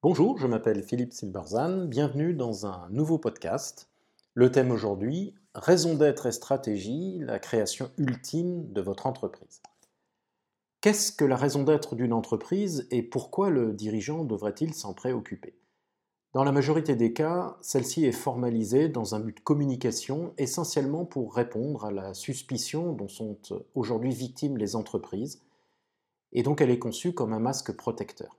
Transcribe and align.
Bonjour, 0.00 0.38
je 0.38 0.46
m'appelle 0.46 0.84
Philippe 0.84 1.12
Silberzan, 1.12 1.86
bienvenue 1.86 2.32
dans 2.32 2.66
un 2.66 2.88
nouveau 2.88 3.18
podcast. 3.18 3.90
Le 4.32 4.52
thème 4.52 4.70
aujourd'hui, 4.70 5.34
raison 5.56 5.96
d'être 5.96 6.26
et 6.26 6.30
stratégie, 6.30 7.18
la 7.18 7.40
création 7.40 7.90
ultime 7.98 8.72
de 8.72 8.80
votre 8.80 9.08
entreprise. 9.08 9.60
Qu'est-ce 10.80 11.10
que 11.10 11.24
la 11.24 11.34
raison 11.34 11.64
d'être 11.64 11.96
d'une 11.96 12.12
entreprise 12.12 12.86
et 12.92 13.02
pourquoi 13.02 13.50
le 13.50 13.72
dirigeant 13.72 14.22
devrait-il 14.22 14.72
s'en 14.72 14.94
préoccuper? 14.94 15.58
Dans 16.32 16.44
la 16.44 16.52
majorité 16.52 16.94
des 16.94 17.12
cas, 17.12 17.56
celle-ci 17.60 18.04
est 18.04 18.12
formalisée 18.12 18.88
dans 18.88 19.16
un 19.16 19.20
but 19.20 19.38
de 19.38 19.42
communication 19.42 20.32
essentiellement 20.38 21.06
pour 21.06 21.34
répondre 21.34 21.84
à 21.84 21.90
la 21.90 22.14
suspicion 22.14 22.92
dont 22.92 23.08
sont 23.08 23.36
aujourd'hui 23.74 24.14
victimes 24.14 24.58
les 24.58 24.76
entreprises 24.76 25.42
et 26.30 26.44
donc 26.44 26.60
elle 26.60 26.70
est 26.70 26.78
conçue 26.78 27.14
comme 27.14 27.32
un 27.32 27.40
masque 27.40 27.72
protecteur. 27.72 28.37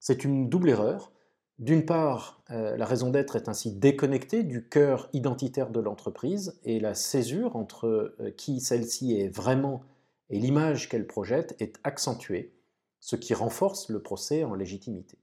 C'est 0.00 0.24
une 0.24 0.48
double 0.48 0.70
erreur. 0.70 1.12
D'une 1.58 1.84
part, 1.84 2.42
euh, 2.50 2.76
la 2.76 2.86
raison 2.86 3.10
d'être 3.10 3.36
est 3.36 3.48
ainsi 3.48 3.72
déconnectée 3.72 4.44
du 4.44 4.68
cœur 4.68 5.08
identitaire 5.12 5.70
de 5.70 5.80
l'entreprise 5.80 6.58
et 6.64 6.78
la 6.78 6.94
césure 6.94 7.56
entre 7.56 8.14
euh, 8.20 8.30
qui 8.36 8.60
celle-ci 8.60 9.18
est 9.18 9.28
vraiment 9.28 9.82
et 10.30 10.38
l'image 10.38 10.88
qu'elle 10.88 11.06
projette 11.06 11.56
est 11.60 11.80
accentuée, 11.84 12.52
ce 13.00 13.16
qui 13.16 13.34
renforce 13.34 13.88
le 13.88 14.00
procès 14.02 14.44
en 14.44 14.54
légitimité. 14.54 15.18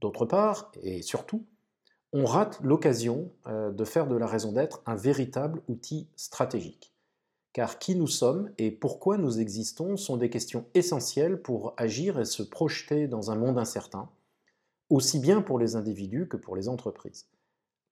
D'autre 0.00 0.26
part, 0.26 0.72
et 0.82 1.02
surtout, 1.02 1.46
on 2.12 2.24
rate 2.24 2.60
l'occasion 2.62 3.30
euh, 3.46 3.70
de 3.70 3.84
faire 3.84 4.06
de 4.06 4.16
la 4.16 4.26
raison 4.26 4.52
d'être 4.52 4.82
un 4.86 4.94
véritable 4.94 5.62
outil 5.68 6.08
stratégique. 6.16 6.93
Car 7.54 7.78
qui 7.78 7.94
nous 7.94 8.08
sommes 8.08 8.50
et 8.58 8.72
pourquoi 8.72 9.16
nous 9.16 9.38
existons 9.38 9.96
sont 9.96 10.16
des 10.16 10.28
questions 10.28 10.66
essentielles 10.74 11.40
pour 11.40 11.72
agir 11.76 12.18
et 12.18 12.24
se 12.24 12.42
projeter 12.42 13.06
dans 13.06 13.30
un 13.30 13.36
monde 13.36 13.58
incertain, 13.58 14.10
aussi 14.90 15.20
bien 15.20 15.40
pour 15.40 15.60
les 15.60 15.76
individus 15.76 16.26
que 16.26 16.36
pour 16.36 16.56
les 16.56 16.68
entreprises. 16.68 17.28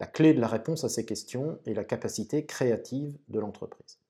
La 0.00 0.08
clé 0.08 0.34
de 0.34 0.40
la 0.40 0.48
réponse 0.48 0.82
à 0.82 0.88
ces 0.88 1.06
questions 1.06 1.60
est 1.64 1.74
la 1.74 1.84
capacité 1.84 2.44
créative 2.44 3.16
de 3.28 3.38
l'entreprise. 3.38 4.00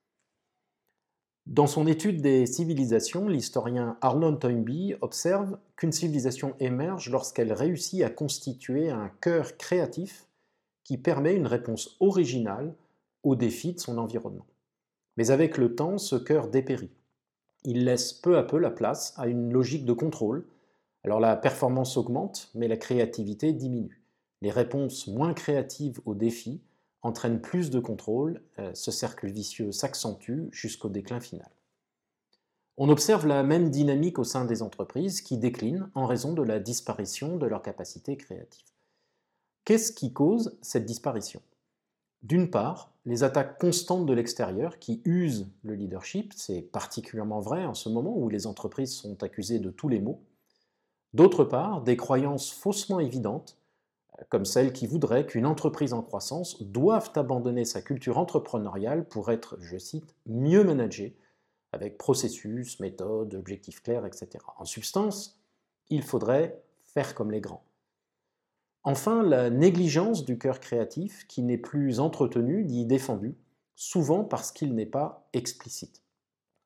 Dans 1.44 1.66
son 1.66 1.86
étude 1.86 2.22
des 2.22 2.46
civilisations, 2.46 3.28
l'historien 3.28 3.98
Arnold 4.00 4.38
Toynbee 4.38 4.94
observe 5.02 5.58
qu'une 5.76 5.92
civilisation 5.92 6.54
émerge 6.60 7.10
lorsqu'elle 7.10 7.52
réussit 7.52 8.02
à 8.02 8.08
constituer 8.08 8.88
un 8.88 9.10
cœur 9.20 9.58
créatif 9.58 10.26
qui 10.82 10.96
permet 10.96 11.34
une 11.34 11.46
réponse 11.46 11.98
originale 12.00 12.74
aux 13.22 13.36
défis 13.36 13.74
de 13.74 13.80
son 13.80 13.98
environnement. 13.98 14.46
Mais 15.16 15.30
avec 15.30 15.58
le 15.58 15.74
temps, 15.74 15.98
ce 15.98 16.16
cœur 16.16 16.48
dépérit. 16.48 16.92
Il 17.64 17.84
laisse 17.84 18.12
peu 18.12 18.36
à 18.38 18.42
peu 18.42 18.58
la 18.58 18.70
place 18.70 19.14
à 19.16 19.26
une 19.26 19.52
logique 19.52 19.84
de 19.84 19.92
contrôle. 19.92 20.46
Alors 21.04 21.20
la 21.20 21.36
performance 21.36 21.96
augmente, 21.96 22.50
mais 22.54 22.68
la 22.68 22.76
créativité 22.76 23.52
diminue. 23.52 24.02
Les 24.40 24.50
réponses 24.50 25.06
moins 25.06 25.34
créatives 25.34 26.00
aux 26.04 26.14
défis 26.14 26.60
entraînent 27.02 27.40
plus 27.40 27.70
de 27.70 27.80
contrôle, 27.80 28.42
euh, 28.58 28.70
ce 28.74 28.90
cercle 28.90 29.28
vicieux 29.28 29.72
s'accentue 29.72 30.48
jusqu'au 30.50 30.88
déclin 30.88 31.20
final. 31.20 31.50
On 32.78 32.88
observe 32.88 33.26
la 33.26 33.42
même 33.42 33.70
dynamique 33.70 34.18
au 34.18 34.24
sein 34.24 34.44
des 34.44 34.62
entreprises 34.62 35.20
qui 35.20 35.36
déclinent 35.36 35.90
en 35.94 36.06
raison 36.06 36.32
de 36.32 36.42
la 36.42 36.58
disparition 36.58 37.36
de 37.36 37.46
leur 37.46 37.62
capacité 37.62 38.16
créative. 38.16 38.66
Qu'est-ce 39.64 39.92
qui 39.92 40.12
cause 40.12 40.58
cette 40.62 40.86
disparition? 40.86 41.42
D'une 42.22 42.50
part, 42.50 42.92
les 43.04 43.24
attaques 43.24 43.58
constantes 43.58 44.06
de 44.06 44.12
l'extérieur 44.12 44.78
qui 44.78 45.02
usent 45.04 45.48
le 45.64 45.74
leadership, 45.74 46.32
c'est 46.36 46.62
particulièrement 46.62 47.40
vrai 47.40 47.64
en 47.64 47.74
ce 47.74 47.88
moment 47.88 48.16
où 48.16 48.28
les 48.28 48.46
entreprises 48.46 48.94
sont 48.94 49.22
accusées 49.22 49.58
de 49.58 49.70
tous 49.70 49.88
les 49.88 50.00
maux. 50.00 50.22
D'autre 51.14 51.44
part, 51.44 51.82
des 51.82 51.96
croyances 51.96 52.52
faussement 52.52 53.00
évidentes, 53.00 53.58
comme 54.28 54.44
celles 54.44 54.72
qui 54.72 54.86
voudraient 54.86 55.26
qu'une 55.26 55.46
entreprise 55.46 55.92
en 55.92 56.02
croissance 56.02 56.62
doive 56.62 57.10
abandonner 57.16 57.64
sa 57.64 57.82
culture 57.82 58.18
entrepreneuriale 58.18 59.04
pour 59.06 59.30
être, 59.30 59.56
je 59.60 59.78
cite, 59.78 60.14
mieux 60.26 60.62
managée, 60.62 61.16
avec 61.72 61.98
processus, 61.98 62.78
méthodes, 62.80 63.34
objectifs 63.34 63.82
clairs, 63.82 64.06
etc. 64.06 64.28
En 64.58 64.64
substance, 64.64 65.40
il 65.88 66.02
faudrait 66.02 66.62
faire 66.84 67.14
comme 67.14 67.32
les 67.32 67.40
grands. 67.40 67.64
Enfin, 68.84 69.22
la 69.22 69.48
négligence 69.48 70.24
du 70.24 70.38
cœur 70.38 70.58
créatif 70.58 71.26
qui 71.28 71.42
n'est 71.42 71.58
plus 71.58 72.00
entretenu 72.00 72.64
ni 72.64 72.84
défendu, 72.84 73.36
souvent 73.76 74.24
parce 74.24 74.50
qu'il 74.50 74.74
n'est 74.74 74.86
pas 74.86 75.28
explicite. 75.32 76.02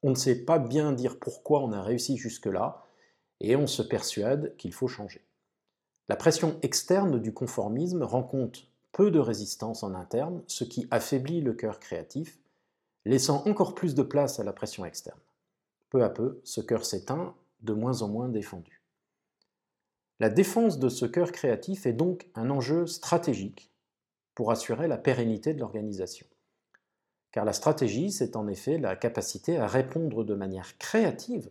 On 0.03 0.11
ne 0.11 0.15
sait 0.15 0.45
pas 0.45 0.59
bien 0.59 0.93
dire 0.93 1.19
pourquoi 1.19 1.63
on 1.63 1.73
a 1.73 1.83
réussi 1.83 2.17
jusque-là, 2.17 2.87
et 3.41 3.55
on 3.55 3.67
se 3.67 3.83
persuade 3.83 4.57
qu'il 4.57 4.73
faut 4.73 4.89
changer. 4.89 5.27
La 6.09 6.17
pression 6.17 6.59
externe 6.63 7.21
du 7.21 7.35
conformisme 7.35 8.03
rencontre 8.03 8.61
peu 8.93 9.11
de 9.11 9.19
résistance 9.19 9.83
en 9.83 9.95
interne, 9.95 10.43
ce 10.47 10.65
qui 10.65 10.87
affaiblit 10.91 11.43
le 11.43 11.53
cœur 11.53 11.81
créatif, 11.81 12.39
laissant 13.05 13.47
encore 13.47 13.75
plus 13.75 13.95
de 13.95 14.03
place 14.03 14.41
à 14.41 14.45
la 14.45 14.55
pression 14.55 14.87
externe. 14.87 15.21
Peu 15.91 16.03
à 16.03 16.09
peu, 16.09 16.41
ce 16.45 16.63
cœur 16.63 16.87
s'éteint, 16.87 17.35
de 17.61 17.75
moins 17.75 18.01
en 18.03 18.09
moins 18.09 18.29
défendu. 18.29 18.83
La 20.19 20.31
défense 20.31 20.79
de 20.79 20.89
ce 20.89 21.05
cœur 21.05 21.31
créatif 21.31 21.85
est 21.85 21.93
donc 21.93 22.27
un 22.35 22.49
enjeu 22.49 22.87
stratégique 22.87 23.71
pour 24.35 24.51
assurer 24.51 24.89
la 24.89 24.97
pérennité 24.97 25.53
de 25.53 25.61
l'organisation. 25.61 26.27
Car 27.33 27.45
la 27.45 27.53
stratégie, 27.53 28.11
c'est 28.11 28.35
en 28.35 28.49
effet 28.49 28.79
la 28.79 28.97
capacité 28.97 29.59
à 29.59 29.67
répondre 29.67 30.25
de 30.25 30.35
manière 30.35 30.79
créative 30.79 31.51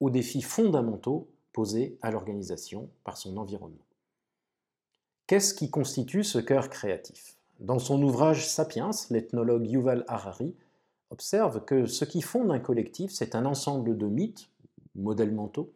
aux 0.00 0.08
défis 0.08 0.40
fondamentaux 0.40 1.28
posés 1.52 1.98
à 2.00 2.10
l'organisation 2.10 2.88
par 3.04 3.18
son 3.18 3.36
environnement. 3.36 3.84
Qu'est-ce 5.26 5.52
qui 5.52 5.68
constitue 5.70 6.24
ce 6.24 6.38
cœur 6.38 6.70
créatif? 6.70 7.36
Dans 7.60 7.78
son 7.78 8.02
ouvrage 8.02 8.48
Sapiens, 8.48 8.90
l'ethnologue 9.10 9.66
Yuval 9.66 10.04
Harari 10.08 10.54
observe 11.10 11.64
que 11.64 11.84
ce 11.84 12.06
qui 12.06 12.22
fonde 12.22 12.50
un 12.50 12.58
collectif, 12.58 13.10
c'est 13.10 13.34
un 13.34 13.44
ensemble 13.44 13.98
de 13.98 14.06
mythes, 14.06 14.48
modèles 14.94 15.34
mentaux, 15.34 15.72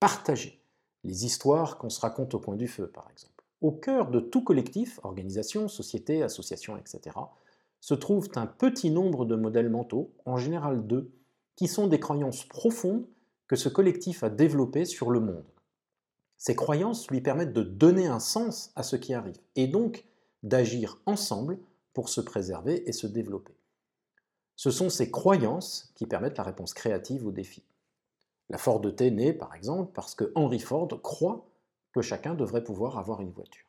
partagés, 0.00 0.58
les 1.08 1.24
histoires 1.24 1.78
qu'on 1.78 1.90
se 1.90 2.00
raconte 2.00 2.34
au 2.34 2.38
coin 2.38 2.54
du 2.54 2.68
feu, 2.68 2.86
par 2.86 3.08
exemple. 3.10 3.42
Au 3.60 3.72
cœur 3.72 4.10
de 4.10 4.20
tout 4.20 4.44
collectif, 4.44 5.00
organisation, 5.02 5.66
société, 5.66 6.22
association, 6.22 6.76
etc., 6.76 7.16
se 7.80 7.94
trouvent 7.94 8.28
un 8.36 8.46
petit 8.46 8.90
nombre 8.90 9.24
de 9.24 9.34
modèles 9.34 9.70
mentaux, 9.70 10.12
en 10.26 10.36
général 10.36 10.86
deux, 10.86 11.10
qui 11.56 11.66
sont 11.66 11.86
des 11.86 11.98
croyances 11.98 12.44
profondes 12.44 13.06
que 13.46 13.56
ce 13.56 13.68
collectif 13.68 14.22
a 14.22 14.30
développées 14.30 14.84
sur 14.84 15.10
le 15.10 15.20
monde. 15.20 15.44
Ces 16.36 16.54
croyances 16.54 17.10
lui 17.10 17.20
permettent 17.20 17.54
de 17.54 17.62
donner 17.62 18.06
un 18.06 18.20
sens 18.20 18.70
à 18.76 18.82
ce 18.82 18.96
qui 18.96 19.14
arrive, 19.14 19.38
et 19.56 19.66
donc 19.66 20.04
d'agir 20.42 21.00
ensemble 21.06 21.58
pour 21.94 22.08
se 22.10 22.20
préserver 22.20 22.88
et 22.88 22.92
se 22.92 23.06
développer. 23.06 23.54
Ce 24.54 24.70
sont 24.70 24.90
ces 24.90 25.10
croyances 25.10 25.90
qui 25.94 26.06
permettent 26.06 26.38
la 26.38 26.44
réponse 26.44 26.74
créative 26.74 27.26
aux 27.26 27.32
défis. 27.32 27.64
La 28.50 28.58
Ford 28.58 28.80
T 28.96 29.10
naît, 29.10 29.32
par 29.32 29.54
exemple, 29.54 29.92
parce 29.94 30.14
que 30.14 30.32
Henry 30.34 30.58
Ford 30.58 30.88
croit 31.02 31.46
que 31.92 32.02
chacun 32.02 32.34
devrait 32.34 32.64
pouvoir 32.64 32.98
avoir 32.98 33.20
une 33.20 33.30
voiture. 33.30 33.66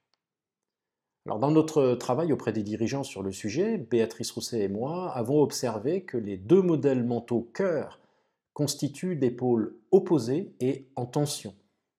Alors, 1.25 1.39
dans 1.39 1.51
notre 1.51 1.95
travail 1.95 2.31
auprès 2.31 2.53
des 2.53 2.63
dirigeants 2.63 3.03
sur 3.03 3.21
le 3.21 3.31
sujet, 3.31 3.77
Béatrice 3.77 4.31
Rousset 4.31 4.61
et 4.61 4.67
moi 4.67 5.11
avons 5.11 5.41
observé 5.41 6.03
que 6.03 6.17
les 6.17 6.37
deux 6.37 6.61
modèles 6.61 7.03
mentaux 7.03 7.49
cœur 7.53 7.99
constituent 8.53 9.15
des 9.15 9.31
pôles 9.31 9.75
opposés 9.91 10.53
et 10.59 10.87
en 10.95 11.05
tension, 11.05 11.53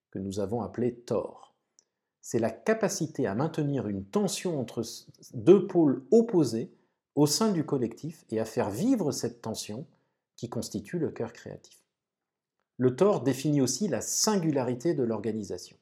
que 0.09 0.19
nous 0.19 0.39
avons 0.39 0.61
appelés 0.61 0.95
tort. 0.95 1.55
C'est 2.21 2.39
la 2.39 2.51
capacité 2.51 3.25
à 3.25 3.35
maintenir 3.35 3.87
une 3.87 4.05
tension 4.05 4.59
entre 4.59 4.83
deux 5.33 5.65
pôles 5.65 6.03
opposés 6.11 6.71
au 7.15 7.25
sein 7.25 7.51
du 7.51 7.65
collectif 7.65 8.25
et 8.29 8.39
à 8.39 8.45
faire 8.45 8.69
vivre 8.69 9.11
cette 9.11 9.41
tension 9.41 9.85
qui 10.35 10.49
constitue 10.49 10.99
le 10.99 11.09
cœur 11.09 11.33
créatif. 11.33 11.80
Le 12.81 12.95
tort 12.95 13.21
définit 13.21 13.61
aussi 13.61 13.87
la 13.87 14.01
singularité 14.01 14.95
de 14.95 15.03
l'organisation. 15.03 15.77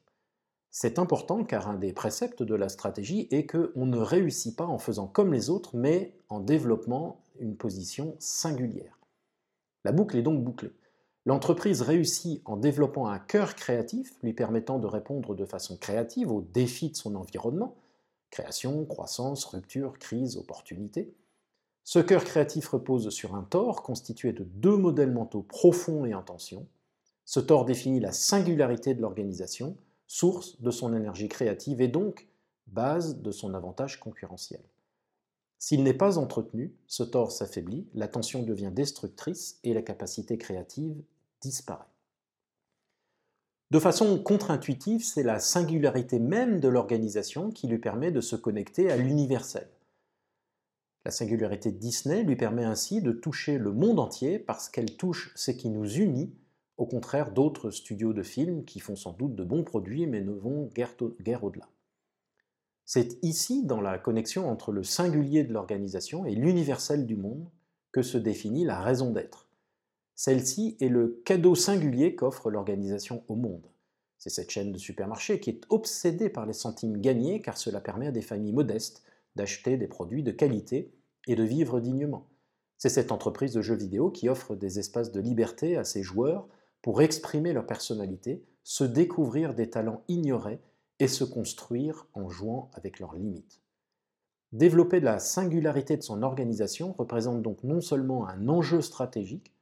C'est 0.70 0.98
important 0.98 1.44
car 1.44 1.66
un 1.66 1.78
des 1.78 1.94
préceptes 1.94 2.42
de 2.42 2.54
la 2.54 2.68
stratégie 2.68 3.26
est 3.30 3.46
qu'on 3.46 3.86
ne 3.86 3.96
réussit 3.96 4.54
pas 4.54 4.66
en 4.66 4.76
faisant 4.76 5.06
comme 5.06 5.32
les 5.32 5.48
autres, 5.48 5.78
mais 5.78 6.12
en 6.28 6.40
développant 6.40 7.24
une 7.38 7.56
position 7.56 8.16
singulière. 8.18 8.98
La 9.82 9.92
boucle 9.92 10.18
est 10.18 10.22
donc 10.22 10.44
bouclée. 10.44 10.74
L'entreprise 11.24 11.80
réussit 11.80 12.42
en 12.44 12.58
développant 12.58 13.06
un 13.06 13.18
cœur 13.18 13.54
créatif 13.54 14.18
lui 14.22 14.34
permettant 14.34 14.78
de 14.78 14.86
répondre 14.86 15.34
de 15.34 15.46
façon 15.46 15.78
créative 15.78 16.30
aux 16.30 16.42
défis 16.42 16.90
de 16.90 16.96
son 16.96 17.14
environnement, 17.14 17.76
création, 18.30 18.84
croissance, 18.84 19.46
rupture, 19.46 19.98
crise, 19.98 20.36
opportunité. 20.36 21.14
Ce 21.82 21.98
cœur 21.98 22.24
créatif 22.24 22.68
repose 22.68 23.08
sur 23.08 23.34
un 23.36 23.42
tort 23.44 23.82
constitué 23.82 24.34
de 24.34 24.44
deux 24.44 24.76
modèles 24.76 25.12
mentaux 25.12 25.40
profonds 25.40 26.04
et 26.04 26.12
en 26.12 26.20
ce 27.30 27.38
tort 27.38 27.64
définit 27.64 28.00
la 28.00 28.10
singularité 28.10 28.92
de 28.92 29.00
l'organisation, 29.00 29.76
source 30.08 30.60
de 30.60 30.72
son 30.72 30.96
énergie 30.96 31.28
créative 31.28 31.80
et 31.80 31.86
donc 31.86 32.26
base 32.66 33.22
de 33.22 33.30
son 33.30 33.54
avantage 33.54 34.00
concurrentiel. 34.00 34.60
S'il 35.56 35.84
n'est 35.84 35.94
pas 35.94 36.18
entretenu, 36.18 36.74
ce 36.88 37.04
tort 37.04 37.30
s'affaiblit, 37.30 37.86
la 37.94 38.08
tension 38.08 38.42
devient 38.42 38.72
destructrice 38.74 39.60
et 39.62 39.74
la 39.74 39.82
capacité 39.82 40.38
créative 40.38 41.00
disparaît. 41.40 41.86
De 43.70 43.78
façon 43.78 44.20
contre-intuitive, 44.20 45.04
c'est 45.04 45.22
la 45.22 45.38
singularité 45.38 46.18
même 46.18 46.58
de 46.58 46.66
l'organisation 46.66 47.52
qui 47.52 47.68
lui 47.68 47.78
permet 47.78 48.10
de 48.10 48.20
se 48.20 48.34
connecter 48.34 48.90
à 48.90 48.96
l'universel. 48.96 49.68
La 51.04 51.12
singularité 51.12 51.70
de 51.70 51.78
Disney 51.78 52.24
lui 52.24 52.34
permet 52.34 52.64
ainsi 52.64 53.00
de 53.00 53.12
toucher 53.12 53.56
le 53.56 53.70
monde 53.70 54.00
entier 54.00 54.40
parce 54.40 54.68
qu'elle 54.68 54.96
touche 54.96 55.30
ce 55.36 55.52
qui 55.52 55.68
nous 55.68 55.88
unit, 55.88 56.34
au 56.80 56.86
contraire 56.86 57.30
d'autres 57.30 57.70
studios 57.70 58.14
de 58.14 58.22
films 58.22 58.64
qui 58.64 58.80
font 58.80 58.96
sans 58.96 59.12
doute 59.12 59.34
de 59.34 59.44
bons 59.44 59.64
produits 59.64 60.06
mais 60.06 60.22
ne 60.22 60.32
vont 60.32 60.70
guère, 60.74 61.44
au-delà. 61.44 61.68
C'est 62.86 63.22
ici, 63.22 63.66
dans 63.66 63.82
la 63.82 63.98
connexion 63.98 64.48
entre 64.48 64.72
le 64.72 64.82
singulier 64.82 65.44
de 65.44 65.52
l'organisation 65.52 66.24
et 66.24 66.34
l'universel 66.34 67.04
du 67.04 67.16
monde, 67.16 67.50
que 67.92 68.00
se 68.00 68.16
définit 68.16 68.64
la 68.64 68.80
raison 68.80 69.10
d'être. 69.12 69.46
Celle-ci 70.14 70.78
est 70.80 70.88
le 70.88 71.20
cadeau 71.26 71.54
singulier 71.54 72.16
qu'offre 72.16 72.50
l'organisation 72.50 73.24
au 73.28 73.36
monde. 73.36 73.66
C'est 74.16 74.30
cette 74.30 74.50
chaîne 74.50 74.72
de 74.72 74.78
supermarchés 74.78 75.38
qui 75.38 75.50
est 75.50 75.66
obsédée 75.68 76.30
par 76.30 76.46
les 76.46 76.54
centimes 76.54 76.98
gagnés 76.98 77.42
car 77.42 77.58
cela 77.58 77.82
permet 77.82 78.06
à 78.06 78.12
des 78.12 78.22
familles 78.22 78.54
modestes 78.54 79.02
d'acheter 79.36 79.76
des 79.76 79.86
produits 79.86 80.22
de 80.22 80.32
qualité 80.32 80.94
et 81.26 81.36
de 81.36 81.44
vivre 81.44 81.78
dignement. 81.78 82.26
C'est 82.78 82.88
cette 82.88 83.12
entreprise 83.12 83.52
de 83.52 83.60
jeux 83.60 83.76
vidéo 83.76 84.10
qui 84.10 84.30
offre 84.30 84.56
des 84.56 84.78
espaces 84.78 85.12
de 85.12 85.20
liberté 85.20 85.76
à 85.76 85.84
ses 85.84 86.02
joueurs 86.02 86.48
pour 86.82 87.02
exprimer 87.02 87.52
leur 87.52 87.66
personnalité, 87.66 88.44
se 88.62 88.84
découvrir 88.84 89.54
des 89.54 89.70
talents 89.70 90.02
ignorés 90.08 90.60
et 90.98 91.08
se 91.08 91.24
construire 91.24 92.06
en 92.14 92.28
jouant 92.28 92.70
avec 92.74 93.00
leurs 93.00 93.14
limites. 93.14 93.60
Développer 94.52 95.00
la 95.00 95.18
singularité 95.18 95.96
de 95.96 96.02
son 96.02 96.22
organisation 96.22 96.92
représente 96.92 97.42
donc 97.42 97.62
non 97.62 97.80
seulement 97.80 98.26
un 98.26 98.48
enjeu 98.48 98.82
stratégique, 98.82 99.54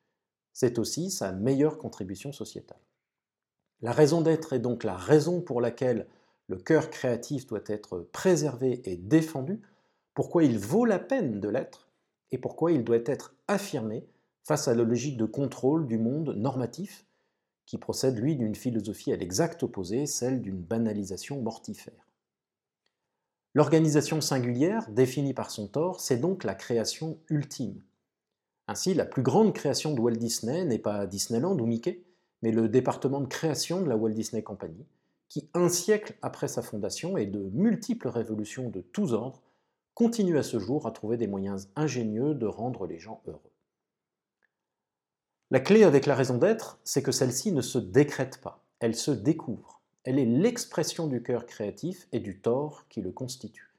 c'est 0.52 0.78
aussi 0.78 1.10
sa 1.10 1.32
meilleure 1.32 1.78
contribution 1.78 2.32
sociétale. 2.32 2.80
La 3.80 3.92
raison 3.92 4.22
d'être 4.22 4.54
est 4.54 4.58
donc 4.58 4.82
la 4.82 4.96
raison 4.96 5.40
pour 5.40 5.60
laquelle 5.60 6.08
le 6.48 6.56
cœur 6.56 6.90
créatif 6.90 7.46
doit 7.46 7.60
être 7.66 8.08
préservé 8.12 8.80
et 8.84 8.96
défendu, 8.96 9.60
pourquoi 10.14 10.42
il 10.42 10.58
vaut 10.58 10.84
la 10.84 10.98
peine 10.98 11.38
de 11.38 11.48
l'être 11.48 11.88
et 12.32 12.38
pourquoi 12.38 12.72
il 12.72 12.82
doit 12.82 12.96
être 13.04 13.36
affirmé 13.46 14.06
face 14.42 14.66
à 14.66 14.74
la 14.74 14.82
logique 14.82 15.18
de 15.18 15.26
contrôle 15.26 15.86
du 15.86 15.98
monde 15.98 16.34
normatif 16.34 17.06
qui 17.68 17.78
procède, 17.78 18.18
lui, 18.18 18.34
d'une 18.34 18.54
philosophie 18.54 19.12
à 19.12 19.16
l'exact 19.16 19.62
opposé, 19.62 20.06
celle 20.06 20.42
d'une 20.42 20.60
banalisation 20.60 21.40
mortifère. 21.40 22.08
L'organisation 23.54 24.20
singulière, 24.20 24.90
définie 24.90 25.34
par 25.34 25.50
son 25.50 25.68
tort, 25.68 26.00
c'est 26.00 26.18
donc 26.18 26.44
la 26.44 26.54
création 26.54 27.18
ultime, 27.28 27.82
ainsi, 28.68 28.92
la 28.92 29.06
plus 29.06 29.22
grande 29.22 29.54
création 29.54 29.94
de 29.94 30.00
Walt 30.00 30.16
Disney 30.16 30.66
n'est 30.66 30.78
pas 30.78 31.06
Disneyland 31.06 31.58
ou 31.58 31.64
Mickey, 31.64 32.04
mais 32.42 32.52
le 32.52 32.68
département 32.68 33.22
de 33.22 33.26
création 33.26 33.80
de 33.80 33.88
la 33.88 33.96
Walt 33.96 34.12
Disney 34.12 34.42
Company, 34.42 34.86
qui, 35.28 35.48
un 35.54 35.70
siècle 35.70 36.16
après 36.20 36.48
sa 36.48 36.60
fondation 36.60 37.16
et 37.16 37.24
de 37.24 37.48
multiples 37.54 38.08
révolutions 38.08 38.68
de 38.68 38.82
tous 38.82 39.14
ordres, 39.14 39.42
continue 39.94 40.36
à 40.36 40.42
ce 40.42 40.58
jour 40.58 40.86
à 40.86 40.90
trouver 40.90 41.16
des 41.16 41.26
moyens 41.26 41.70
ingénieux 41.76 42.34
de 42.34 42.46
rendre 42.46 42.86
les 42.86 42.98
gens 42.98 43.22
heureux. 43.26 43.50
La 45.50 45.60
clé 45.60 45.82
avec 45.82 46.04
la 46.04 46.14
raison 46.14 46.36
d'être, 46.36 46.78
c'est 46.84 47.02
que 47.02 47.10
celle-ci 47.10 47.52
ne 47.52 47.62
se 47.62 47.78
décrète 47.78 48.38
pas, 48.42 48.62
elle 48.80 48.94
se 48.94 49.10
découvre. 49.10 49.80
Elle 50.04 50.18
est 50.18 50.26
l'expression 50.26 51.06
du 51.06 51.22
cœur 51.22 51.46
créatif 51.46 52.06
et 52.12 52.20
du 52.20 52.38
tort 52.38 52.86
qui 52.90 53.00
le 53.00 53.12
constitue. 53.12 53.72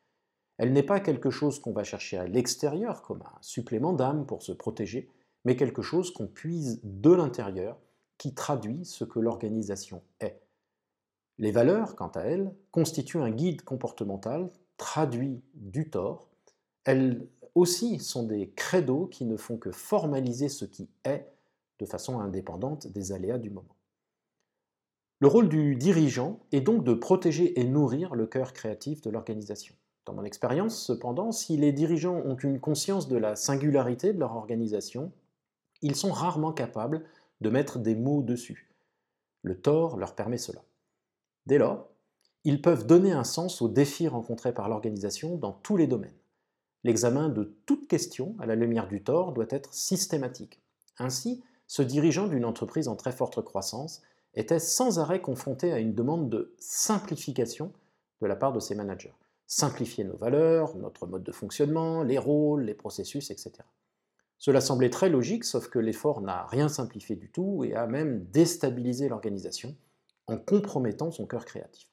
Elle 0.58 0.74
n'est 0.74 0.84
pas 0.84 1.00
quelque 1.00 1.30
chose 1.30 1.60
qu'on 1.60 1.72
va 1.72 1.84
chercher 1.84 2.18
à 2.18 2.28
l'extérieur 2.28 3.04
comme 3.04 3.22
un 3.22 3.38
supplément 3.42 3.94
d'âme 3.94 4.26
pour 4.26 4.42
se 4.42 4.52
protéger, 4.52 5.10
mais 5.46 5.56
quelque 5.56 5.84
chose 5.84 6.12
qu'on 6.12 6.26
puise 6.26 6.80
de 6.84 7.12
l'intérieur 7.12 7.78
qui 8.18 8.34
traduit 8.34 8.84
ce 8.84 9.06
que 9.06 9.20
l'organisation 9.20 10.02
est. 10.22 10.42
Les 11.38 11.52
valeurs, 11.52 11.96
quant 11.96 12.12
à 12.16 12.22
elles, 12.22 12.52
constituent 12.72 13.22
un 13.22 13.30
guide 13.30 13.62
comportemental 13.62 14.50
traduit 14.78 15.40
du 15.54 15.90
tort. 15.92 16.28
Elles 16.84 17.28
aussi 17.54 18.00
sont 18.00 18.24
des 18.24 18.50
credos 18.56 19.06
qui 19.06 19.26
ne 19.26 19.38
font 19.38 19.58
que 19.58 19.72
formaliser 19.72 20.50
ce 20.50 20.66
qui 20.66 20.90
est 21.06 21.28
de 21.80 21.86
façon 21.86 22.20
indépendante 22.20 22.88
des 22.88 23.12
aléas 23.12 23.38
du 23.38 23.50
moment. 23.50 23.76
Le 25.20 25.28
rôle 25.28 25.50
du 25.50 25.76
dirigeant 25.76 26.40
est 26.52 26.62
donc 26.62 26.84
de 26.84 26.94
protéger 26.94 27.60
et 27.60 27.66
nourrir 27.66 28.16
le 28.16 28.26
cœur 28.26 28.54
créatif 28.54 29.02
de 29.02 29.10
l'organisation. 29.10 29.76
Dans 30.06 30.14
mon 30.14 30.24
expérience, 30.24 30.82
cependant, 30.82 31.32
si 31.32 31.58
les 31.58 31.74
dirigeants 31.74 32.22
ont 32.26 32.38
une 32.38 32.60
conscience 32.60 33.08
de 33.08 33.18
la 33.18 33.36
singularité 33.36 34.14
de 34.14 34.20
leur 34.20 34.36
organisation, 34.36 35.12
ils 35.82 35.96
sont 35.96 36.12
rarement 36.12 36.54
capables 36.54 37.04
de 37.42 37.50
mettre 37.50 37.80
des 37.80 37.96
mots 37.96 38.22
dessus. 38.22 38.74
Le 39.44 39.60
tort 39.60 39.98
leur 39.98 40.16
permet 40.16 40.38
cela. 40.38 40.64
Dès 41.46 41.58
lors, 41.58 41.90
ils 42.46 42.62
peuvent 42.62 42.88
donner 42.88 43.12
un 43.12 43.24
sens 43.24 43.62
aux 43.62 43.68
défis 43.68 44.08
rencontrés 44.08 44.54
par 44.54 44.70
l'organisation 44.70 45.36
dans 45.36 45.52
tous 45.52 45.78
les 45.78 45.88
domaines. 45.88 46.16
L'examen 46.84 47.28
de 47.28 47.56
toute 47.66 47.88
question 47.88 48.36
à 48.40 48.46
la 48.46 48.56
lumière 48.56 48.88
du 48.88 49.04
tort 49.04 49.34
doit 49.34 49.48
être 49.50 49.74
systématique. 49.74 50.62
Ainsi, 50.98 51.44
ce 51.70 51.82
dirigeant 51.82 52.28
d'une 52.28 52.44
entreprise 52.44 52.90
en 52.90 52.98
très 52.98 53.14
forte 53.14 53.42
croissance 53.42 54.02
était 54.34 54.60
sans 54.60 55.00
arrêt 55.00 55.22
confronté 55.22 55.72
à 55.72 55.80
une 55.80 55.96
demande 55.96 56.30
de 56.30 56.54
simplification 56.60 57.72
de 58.22 58.28
la 58.28 58.36
part 58.36 58.52
de 58.52 58.60
ses 58.60 58.76
managers 58.76 59.14
simplifier 59.50 60.04
nos 60.04 60.16
valeurs, 60.16 60.78
notre 60.78 61.08
mode 61.08 61.24
de 61.24 61.32
fonctionnement, 61.32 62.04
les 62.04 62.20
rôles, 62.20 62.66
les 62.66 62.76
processus, 62.76 63.32
etc. 63.32 63.52
Cela 64.38 64.62
semblait 64.62 64.92
très 64.92 65.10
logique, 65.10 65.44
sauf 65.44 65.70
que 65.70 65.80
l'effort 65.80 66.22
n'a 66.22 66.46
rien 66.46 66.70
simplifié 66.70 67.16
du 67.16 67.32
tout 67.32 67.64
et 67.66 67.74
a 67.74 67.88
même 67.88 68.24
déstabilisé 68.26 69.10
l'organisation 69.10 69.76
en 70.28 70.38
compromettant 70.38 71.10
son 71.10 71.26
cœur 71.26 71.46
créatif. 71.46 71.90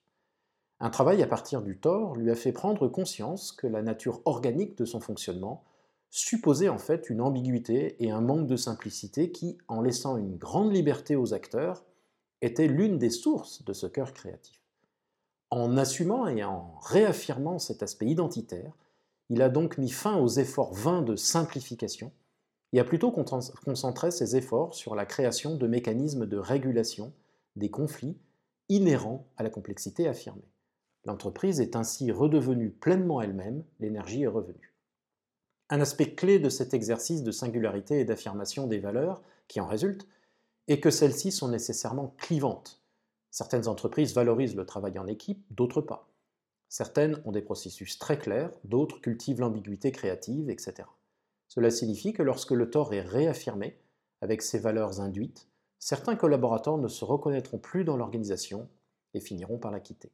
Un 0.80 0.90
travail 0.90 1.22
à 1.22 1.26
partir 1.26 1.62
du 1.62 1.78
tort 1.78 2.14
lui 2.14 2.30
a 2.30 2.34
fait 2.34 2.52
prendre 2.52 2.88
conscience 2.88 3.52
que 3.52 3.66
la 3.66 3.80
nature 3.80 4.20
organique 4.26 4.76
de 4.76 4.84
son 4.84 5.00
fonctionnement 5.00 5.64
supposait 6.18 6.70
en 6.70 6.78
fait 6.78 7.10
une 7.10 7.20
ambiguïté 7.20 8.02
et 8.02 8.10
un 8.10 8.22
manque 8.22 8.46
de 8.46 8.56
simplicité 8.56 9.30
qui, 9.30 9.58
en 9.68 9.82
laissant 9.82 10.16
une 10.16 10.36
grande 10.36 10.72
liberté 10.72 11.14
aux 11.14 11.34
acteurs, 11.34 11.84
était 12.40 12.68
l'une 12.68 12.98
des 12.98 13.10
sources 13.10 13.64
de 13.64 13.72
ce 13.72 13.86
cœur 13.86 14.14
créatif. 14.14 14.62
En 15.50 15.76
assumant 15.76 16.26
et 16.26 16.42
en 16.42 16.74
réaffirmant 16.80 17.58
cet 17.58 17.82
aspect 17.82 18.06
identitaire, 18.06 18.72
il 19.28 19.42
a 19.42 19.50
donc 19.50 19.76
mis 19.76 19.90
fin 19.90 20.16
aux 20.16 20.28
efforts 20.28 20.72
vains 20.72 21.02
de 21.02 21.16
simplification 21.16 22.12
et 22.72 22.80
a 22.80 22.84
plutôt 22.84 23.10
concentré 23.10 24.10
ses 24.10 24.36
efforts 24.36 24.74
sur 24.74 24.94
la 24.94 25.06
création 25.06 25.56
de 25.56 25.66
mécanismes 25.66 26.26
de 26.26 26.38
régulation 26.38 27.12
des 27.56 27.70
conflits 27.70 28.16
inhérents 28.68 29.26
à 29.36 29.42
la 29.42 29.50
complexité 29.50 30.08
affirmée. 30.08 30.48
L'entreprise 31.04 31.60
est 31.60 31.76
ainsi 31.76 32.10
redevenue 32.10 32.70
pleinement 32.70 33.20
elle-même, 33.20 33.64
l'énergie 33.80 34.22
est 34.22 34.28
revenue. 34.28 34.75
Un 35.68 35.80
aspect 35.80 36.14
clé 36.14 36.38
de 36.38 36.48
cet 36.48 36.74
exercice 36.74 37.22
de 37.22 37.32
singularité 37.32 38.00
et 38.00 38.04
d'affirmation 38.04 38.66
des 38.66 38.78
valeurs 38.78 39.22
qui 39.48 39.60
en 39.60 39.66
résulte 39.66 40.06
est 40.68 40.80
que 40.80 40.90
celles-ci 40.90 41.32
sont 41.32 41.48
nécessairement 41.48 42.14
clivantes, 42.18 42.80
Certaines 43.36 43.68
entreprises 43.68 44.14
valorisent 44.14 44.56
le 44.56 44.64
travail 44.64 44.98
en 44.98 45.06
équipe, 45.06 45.44
d'autres 45.50 45.82
pas. 45.82 46.08
Certaines 46.70 47.20
ont 47.26 47.32
des 47.32 47.42
processus 47.42 47.98
très 47.98 48.18
clairs, 48.18 48.50
d'autres 48.64 48.98
cultivent 49.02 49.40
l'ambiguïté 49.40 49.92
créative, 49.92 50.48
etc. 50.48 50.88
Cela 51.46 51.70
signifie 51.70 52.14
que 52.14 52.22
lorsque 52.22 52.52
le 52.52 52.70
tort 52.70 52.94
est 52.94 53.02
réaffirmé, 53.02 53.78
avec 54.22 54.40
ses 54.40 54.58
valeurs 54.58 55.02
induites, 55.02 55.48
certains 55.78 56.16
collaborateurs 56.16 56.78
ne 56.78 56.88
se 56.88 57.04
reconnaîtront 57.04 57.58
plus 57.58 57.84
dans 57.84 57.98
l'organisation 57.98 58.70
et 59.12 59.20
finiront 59.20 59.58
par 59.58 59.70
la 59.70 59.80
quitter. 59.80 60.12